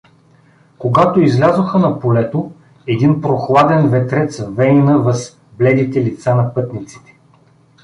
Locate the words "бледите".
5.57-6.03